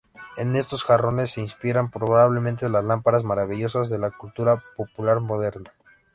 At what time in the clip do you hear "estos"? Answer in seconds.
0.55-0.83